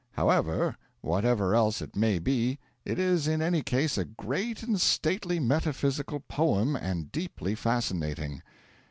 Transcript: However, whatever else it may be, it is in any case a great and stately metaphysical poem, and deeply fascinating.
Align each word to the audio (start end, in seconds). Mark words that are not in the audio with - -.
However, 0.13 0.77
whatever 1.01 1.53
else 1.53 1.79
it 1.79 1.95
may 1.95 2.17
be, 2.17 2.57
it 2.85 2.97
is 2.97 3.27
in 3.27 3.39
any 3.39 3.61
case 3.61 3.99
a 3.99 4.05
great 4.05 4.63
and 4.63 4.81
stately 4.81 5.39
metaphysical 5.39 6.21
poem, 6.21 6.75
and 6.75 7.11
deeply 7.11 7.53
fascinating. 7.53 8.41